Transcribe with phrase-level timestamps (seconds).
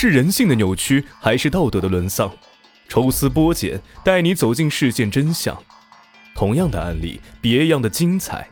[0.00, 2.32] 是人性的扭曲，还是道德的沦丧？
[2.88, 5.60] 抽丝剥茧，带你走进事件真相。
[6.36, 8.48] 同样的案例，别样的精彩。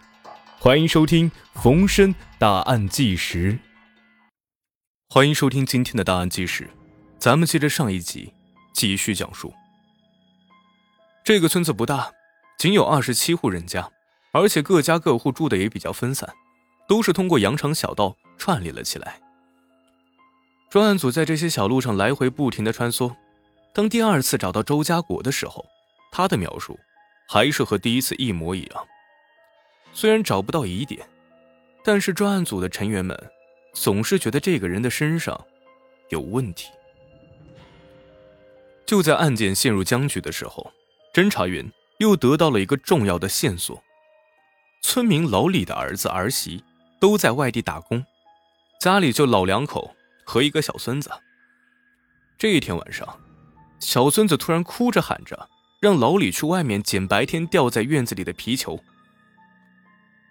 [0.58, 3.56] 欢迎收听冯生大案纪实。
[5.08, 6.68] 欢迎收听今天的大案纪实，
[7.16, 8.32] 咱们接着上一集
[8.74, 9.54] 继续讲述。
[11.24, 12.10] 这个村子不大，
[12.58, 13.88] 仅有二十七户人家，
[14.32, 16.28] 而且各家各户住的也比较分散，
[16.88, 19.20] 都是通过羊肠小道串联了起来。
[20.68, 23.14] 专案组在这些小路上来回不停的穿梭。
[23.72, 25.64] 当第二次找到周家国的时候，
[26.10, 26.78] 他的描述
[27.28, 28.86] 还是和第一次一模一样。
[29.92, 31.08] 虽然找不到疑点，
[31.84, 33.18] 但是专案组的成员们
[33.74, 35.38] 总是觉得这个人的身上
[36.10, 36.70] 有问题。
[38.84, 40.72] 就在案件陷入僵局的时候，
[41.12, 43.82] 侦查员又得到了一个重要的线索：
[44.82, 46.62] 村民老李的儿子儿媳
[47.00, 48.04] 都在外地打工，
[48.80, 49.95] 家里就老两口
[50.26, 51.10] 和一个小孙子。
[52.36, 53.08] 这一天晚上。
[53.78, 58.82] 小孙子突然哭着喊着，让老李去外面捡白天掉在院子里的皮球。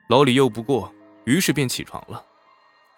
[0.10, 0.92] 老李拗不过，
[1.26, 2.26] 于是便起床了。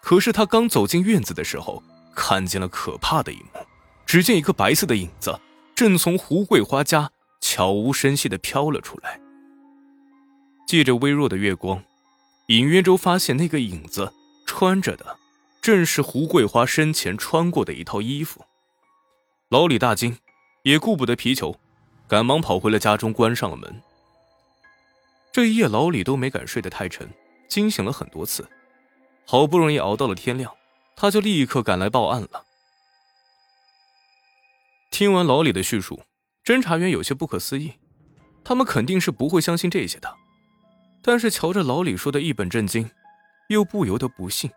[0.01, 1.83] 可是他刚走进院子的时候，
[2.15, 3.59] 看见了可怕的一幕：
[4.05, 5.37] 只见一个白色的影子
[5.75, 7.11] 正从胡桂花家
[7.41, 9.19] 悄无声息地飘了出来。
[10.65, 11.83] 借着微弱的月光，
[12.47, 14.13] 隐约中发现那个影子
[14.45, 15.17] 穿着的
[15.61, 18.45] 正是胡桂花生前穿过的一套衣服。
[19.49, 20.17] 老李大惊。
[20.63, 21.57] 也顾不得皮球，
[22.09, 23.81] 赶忙跑回了家中，关上了门。
[25.31, 27.09] 这一夜，老李都没敢睡得太沉，
[27.47, 28.49] 惊醒了很多次。
[29.25, 30.53] 好不容易熬到了天亮，
[30.97, 32.43] 他就立刻赶来报案了。
[34.91, 36.03] 听完老李的叙述，
[36.43, 37.71] 侦查员有些不可思议，
[38.43, 40.13] 他们肯定是不会相信这些的。
[41.01, 42.91] 但是瞧着老李说的一本正经，
[43.47, 44.51] 又不由得不信。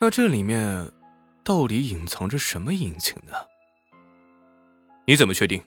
[0.00, 0.88] 那这里面
[1.42, 3.32] 到底隐藏着什么隐情呢？
[5.06, 5.60] 你怎么确定？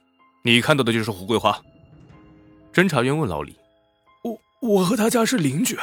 [0.44, 1.60] 你看到的就是胡桂花？
[2.72, 3.58] 侦查员问老李
[4.24, 5.78] ：“我我和他家是邻居，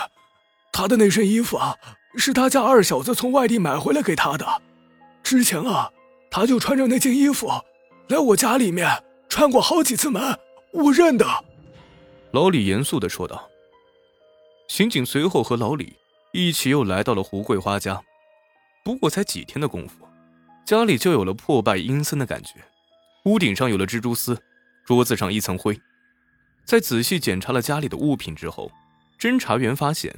[0.73, 1.77] 他的那身衣服啊，
[2.17, 4.63] 是他家二小子从外地买回来给他的。
[5.23, 5.93] 之前啊，
[6.31, 7.51] 他就穿着那件衣服
[8.09, 8.89] 来我家里面
[9.29, 10.39] 穿过好几次门，
[10.73, 11.27] 我认得。”
[12.33, 13.47] 老李严肃的说道。
[14.69, 15.97] 刑警随后和老李
[16.33, 18.03] 一起又来到了胡桂花家，
[18.85, 20.07] 不过才几天的功夫，
[20.65, 22.55] 家里就有了破败阴森的感觉。
[23.25, 24.41] 屋顶上有了蜘蛛丝，
[24.87, 25.79] 桌子上一层灰。
[26.65, 28.71] 在仔细检查了家里的物品之后，
[29.19, 30.15] 侦查员发现，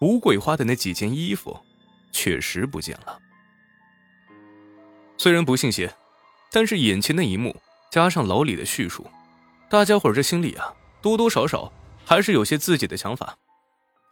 [0.00, 1.58] 吴桂花的那几件衣服
[2.12, 3.18] 确实不见了。
[5.18, 5.94] 虽然不信邪，
[6.52, 7.56] 但是眼前的一幕
[7.90, 9.06] 加上老李的叙述，
[9.68, 11.72] 大家伙这心里啊，多多少少
[12.04, 13.38] 还是有些自己的想法。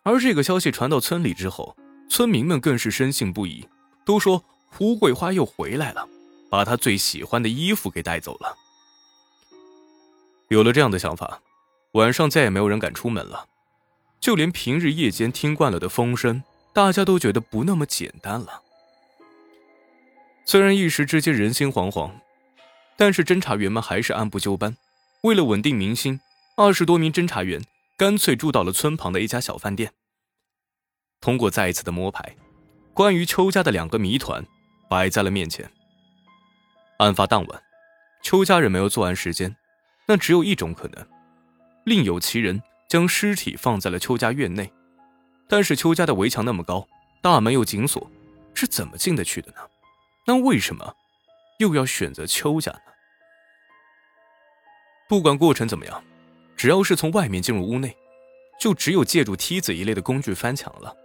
[0.02, 1.76] 而这个消息传到村里之后，
[2.10, 3.66] 村民们更是深信不疑，
[4.04, 6.08] 都说胡桂花又回来了。
[6.50, 8.56] 把她最喜欢的衣服给带走了。
[10.48, 11.40] 有了这样的想法，
[11.92, 13.48] 晚上再也没有人敢出门了。
[14.20, 18.62] 就连平日夜间听惯了的风声，大家都觉得不那么简单了。
[20.44, 22.12] 虽然一时之间人心惶惶，
[22.96, 24.76] 但是侦查员们还是按部就班。
[25.22, 26.20] 为了稳定民心，
[26.56, 27.60] 二十多名侦查员
[27.96, 29.92] 干脆住到了村旁的一家小饭店。
[31.20, 32.36] 通过再一次的摸排，
[32.94, 34.46] 关于邱家的两个谜团
[34.88, 35.68] 摆在了面前。
[36.98, 37.62] 案发当晚，
[38.22, 39.54] 邱家人没有作案时间，
[40.06, 41.06] 那只有一种可能：
[41.84, 44.72] 另有其人将尸体放在了邱家院内。
[45.48, 46.86] 但是邱家的围墙那么高，
[47.20, 48.08] 大门又紧锁，
[48.54, 49.56] 是怎么进得去的呢？
[50.26, 50.94] 那为什么
[51.58, 52.78] 又要选择邱家呢？
[55.08, 56.02] 不管过程怎么样，
[56.56, 57.94] 只要是从外面进入屋内，
[58.58, 60.96] 就只有借助梯子一类的工具翻墙了。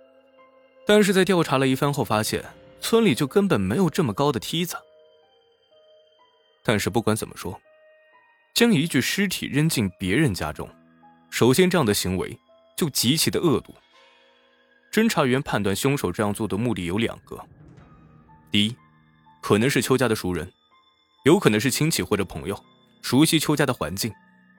[0.90, 2.44] 但是在调查了一番后，发现
[2.82, 4.76] 村里就根本没有这么高的梯子。
[6.64, 7.62] 但是不管怎么说，
[8.56, 10.68] 将一具尸体扔进别人家中，
[11.30, 12.36] 首先这样的行为
[12.76, 13.72] 就极其的恶毒。
[14.92, 17.40] 侦查员判断凶手这样做的目的有两个：
[18.50, 18.76] 第一，
[19.44, 20.52] 可能是邱家的熟人，
[21.24, 22.60] 有可能是亲戚或者朋友，
[23.04, 24.12] 熟悉邱家的环境，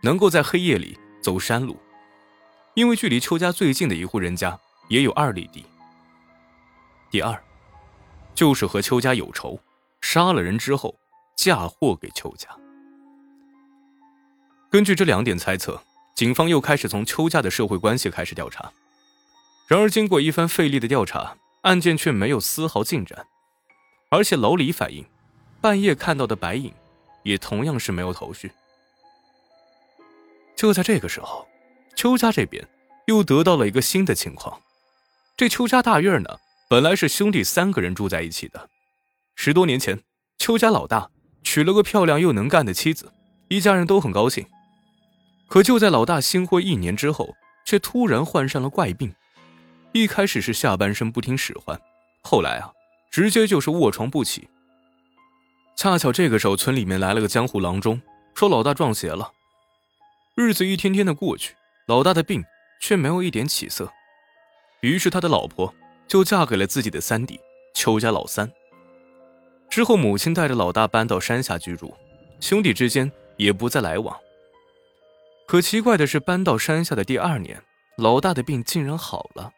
[0.04, 1.76] 能够在黑夜里走山路，
[2.74, 4.56] 因为距离邱家最近的一户人家
[4.88, 5.64] 也有二里地。
[7.10, 7.42] 第二，
[8.34, 9.58] 就是和邱家有仇，
[10.00, 10.96] 杀了人之后。
[11.36, 12.50] 嫁祸给邱家。
[14.70, 15.82] 根据这两点猜测，
[16.14, 18.70] 警方又开始从邱家的社会关系开始调查。
[19.66, 23.26] 然而，经过一番费力的调查，案件却没有丝毫进展。
[24.10, 25.06] 而且，老李反映，
[25.62, 26.74] 半夜看到的白影，
[27.22, 28.52] 也同样是没有头绪。
[30.54, 31.48] 就在这个时候，
[31.96, 32.68] 邱家这边
[33.06, 34.60] 又得到了一个新的情况：
[35.38, 36.38] 这邱家大院呢，
[36.70, 38.70] 本来是兄弟三个人住在一起的，
[39.34, 40.00] 十多年前。
[40.38, 41.10] 邱家老大
[41.42, 43.12] 娶了个漂亮又能干的妻子，
[43.48, 44.46] 一家人都很高兴。
[45.48, 47.34] 可就在老大新婚一年之后，
[47.66, 49.12] 却突然患上了怪病。
[49.90, 51.76] 一开始是下半身不听使唤，
[52.22, 52.70] 后来啊，
[53.10, 54.48] 直接就是卧床不起。
[55.76, 58.00] 恰巧这个时候，村里面来了个江湖郎中，
[58.32, 59.32] 说老大撞邪了。
[60.36, 61.56] 日子一天天的过去，
[61.88, 62.44] 老大的病
[62.80, 63.92] 却没有一点起色。
[64.82, 65.74] 于是他的老婆
[66.10, 67.38] 就嫁给了自己的三弟
[67.72, 68.50] 邱家老三。
[69.70, 71.94] 之后，母亲带着老大搬到山下居住，
[72.40, 74.18] 兄弟之间也不再来往。
[75.46, 77.62] 可奇怪的是，搬到山下的第二年，
[77.96, 79.52] 老大的病竟然好了。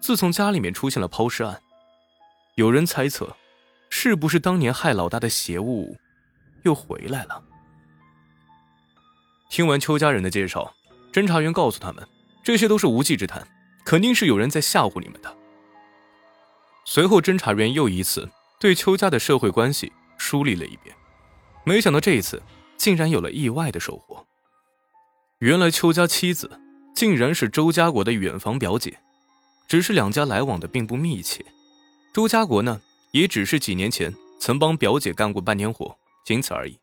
[0.00, 1.62] 自从家里面出现了抛尸案，
[2.56, 3.36] 有人猜测，
[3.88, 5.96] 是不是当年害老大的邪物
[6.64, 7.40] 又回来了？
[9.50, 10.74] 听完邱家人的介绍，
[11.12, 12.04] 侦查员告诉他们，
[12.42, 13.46] 这些都是无稽之谈，
[13.86, 15.34] 肯定是有人在吓唬你们的。
[16.84, 18.28] 随后，侦查员又一次。
[18.58, 20.96] 对邱家的社会关系梳理了一遍，
[21.62, 22.42] 没想到这一次
[22.78, 24.26] 竟然有了意外的收获。
[25.40, 26.58] 原来邱家妻子
[26.94, 28.98] 竟然是周家国的远房表姐，
[29.68, 31.44] 只是两家来往的并不密切。
[32.14, 32.80] 周家国呢，
[33.10, 35.94] 也只是几年前曾帮表姐干过半年活，
[36.24, 36.78] 仅此而已。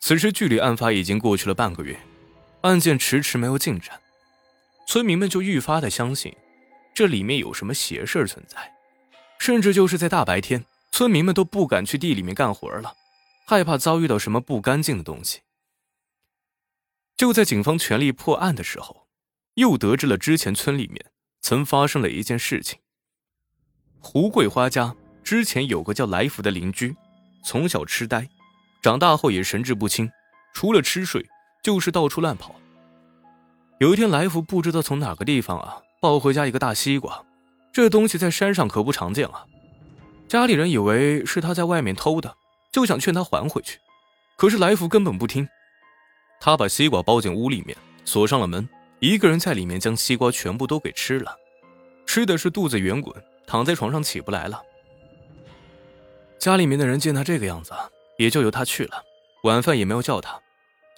[0.00, 1.96] 此时距离案发已经过去了半个月，
[2.62, 4.00] 案件迟迟没有进展，
[4.90, 6.34] 村民们就愈发的相信
[6.92, 8.74] 这里面有什么邪事存在。
[9.38, 12.96] 甚至就是在大白天，村民们都不敢去地里面干活了，
[13.46, 15.42] 害怕遭遇到什么不干净的东西。
[17.16, 19.06] 就在警方全力破案的时候，
[19.54, 22.80] 又得知了之前村里面曾发生了一件事情。
[24.00, 26.96] 胡桂花家之前有个叫来福的邻居，
[27.44, 28.28] 从小痴呆，
[28.82, 30.10] 长大后也神志不清，
[30.52, 31.24] 除了吃睡
[31.62, 32.56] 就是到处乱跑。
[33.80, 37.24] 有一天，来福不知道从哪个地方啊抱回家一个大西瓜。
[37.72, 39.46] 这东西在山上可不常见啊！
[40.28, 42.36] 家里人以为是他在外面偷的，
[42.70, 43.78] 就想劝他还回去，
[44.36, 45.48] 可是来福根本不听。
[46.42, 47.74] 他把西瓜包进屋里面，
[48.04, 48.68] 锁上了门，
[48.98, 51.34] 一个人在里面将西瓜全部都给吃了，
[52.04, 53.14] 吃的是肚子圆滚，
[53.46, 54.60] 躺在床上起不来了。
[56.38, 57.72] 家里面的人见他这个样子，
[58.18, 59.02] 也就由他去了，
[59.44, 60.38] 晚饭也没有叫他。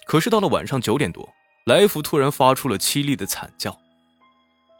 [0.05, 1.29] 可是到了晚上九点多，
[1.65, 3.77] 来福突然发出了凄厉的惨叫。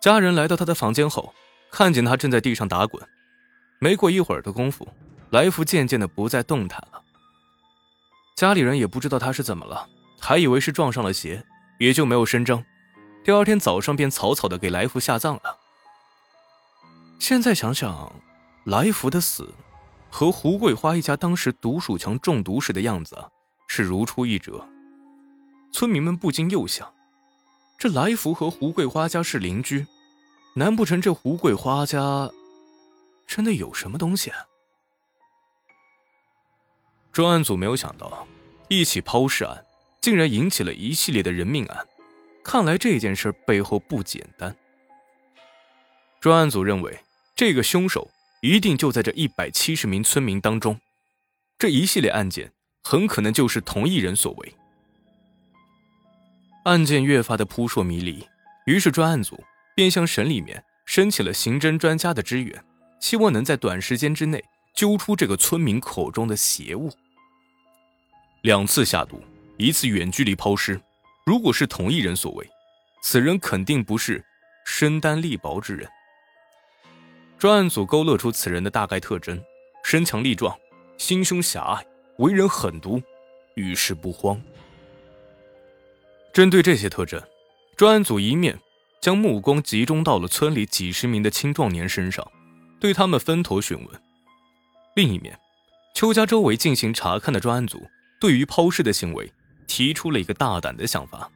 [0.02, 1.34] 家人来到他的房间后。
[1.76, 3.04] 看见他正在地上打滚，
[3.80, 4.88] 没过一会儿的功夫，
[5.32, 7.02] 来福渐渐的不再动弹了。
[8.36, 9.90] 家里人也不知道他是怎么了，
[10.20, 11.44] 还以为是撞上了邪，
[11.80, 12.64] 也就没有声张。
[13.24, 15.58] 第二天早上便草草的给来福下葬了。
[17.18, 18.14] 现在想想，
[18.66, 19.52] 来福的死
[20.12, 23.18] 和胡桂花一家当时毒鼠强中毒时的样子
[23.68, 24.64] 是如出一辙。
[25.74, 26.94] 村民们不禁又想：
[27.80, 29.86] 这来福和胡桂花家是邻居。
[30.56, 32.30] 难不成这胡桂花家
[33.26, 34.30] 真的有什么东西？
[34.30, 34.38] 啊
[37.12, 38.28] 专案组没有想到，
[38.68, 39.66] 一起抛尸案
[40.00, 41.88] 竟然引起了一系列的人命案，
[42.44, 44.56] 看来这件事背后不简单。
[46.20, 47.00] 专案组认为，
[47.36, 48.10] 这个凶手
[48.42, 50.80] 一定就在这一百七十名村民当中，
[51.58, 52.54] 这一系列案件
[52.84, 54.56] 很可能就是同一人所为。
[56.64, 58.28] 案件越发的扑朔迷离，
[58.66, 59.44] 于是专案组。
[59.76, 62.64] 便向省里面申请了刑侦专家的支援，
[63.00, 64.44] 希望能在短时间之内
[64.76, 66.92] 揪出这个村民口中的邪物。
[68.42, 69.20] 两次下毒，
[69.58, 70.80] 一次远距离抛尸，
[71.26, 72.48] 如果是同一人所为，
[73.02, 74.24] 此人肯定不是
[74.64, 75.90] 身单力薄之人。
[77.40, 79.44] 专案组勾勒出此人的大概特征：
[79.84, 80.56] 身强力壮，
[81.00, 81.84] 心胸狭隘，
[82.20, 83.02] 为人狠毒，
[83.56, 84.40] 遇事不慌。
[86.34, 87.22] 针对这些特征，
[87.78, 88.60] 专案组一面。
[89.00, 92.26] 将目光集中到了村里几十名的青壮年身上，
[92.80, 94.02] 对他们分头询问。
[94.96, 95.38] 另一面，
[95.94, 97.86] 邱家周围进行查看的专案组
[98.18, 99.30] 对于抛尸的行为
[99.68, 101.30] 提出了一个大胆的想法：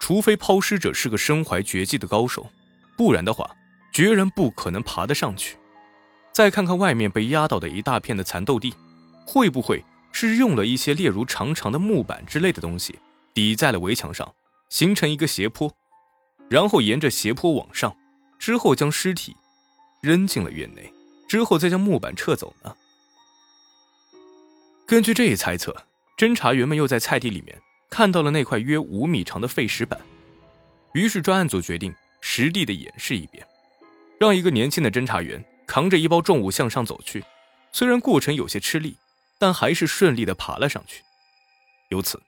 [0.00, 2.48] 除非抛尸者是个身怀绝技的高手，
[2.96, 3.54] 不然的话，
[3.92, 5.58] 决然不可能爬得上去。
[6.32, 8.72] 再看看外面被压倒的一大片的蚕豆地，
[9.26, 12.98] 会不会是用了一些例如长长的木板之类的东西
[13.34, 14.34] 抵在了围墙上，
[14.68, 15.74] 形成一个斜坡？
[16.48, 17.96] 然后沿着斜坡往上，
[18.38, 19.36] 之后将尸体
[20.02, 20.92] 扔进了院内，
[21.28, 22.76] 之后再将木板撤走呢？
[24.86, 25.84] 根据这一猜测，
[26.16, 27.56] 侦查员们又在菜地里面
[27.88, 30.00] 看到了那块约五米长的废石板，
[30.92, 33.46] 于是专案组决定实地的演示一遍，
[34.18, 37.24] 让一个年轻的侦查员扛着一包重物向上走去，
[37.70, 38.96] 虽然过程有些吃力，
[39.38, 41.02] 但还是顺利的爬了上去。
[41.90, 42.20] 由此，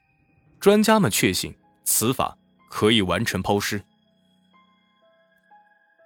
[0.63, 1.53] 专家们确信
[1.83, 2.37] 此法
[2.69, 3.83] 可以完成抛尸。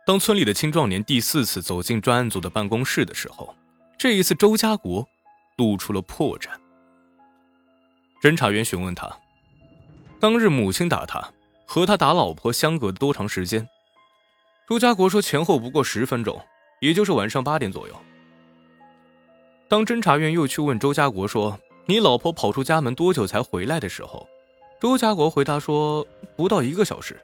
[0.04, 3.56] 当村里的青壮年第四次走进专案组的办公室的时候，
[4.00, 5.08] 这一次，周家国
[5.58, 6.50] 露出了破绽。
[8.20, 9.16] 侦查员询问他，
[10.20, 11.32] 当日母亲打他
[11.68, 13.70] 和他打老婆相隔多长时间？
[14.68, 16.44] 周家国说前后不过十分钟，
[16.80, 17.96] 也就是晚上八点左右。
[19.68, 24.28] 当侦查员又去问周家国说：“你老婆跑出家门多久才回来的时候？”
[24.80, 26.06] 周家国回答说
[26.38, 27.20] ：“不到一个小时。”